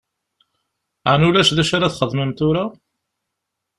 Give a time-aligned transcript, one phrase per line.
[1.11, 2.63] Ɛni ulac d acu ara ad txedmem tura?